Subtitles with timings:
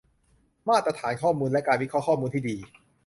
[0.69, 2.57] มาตรฐานข้อมูล และ การวิเคราะห์ข้อมูลที่ดี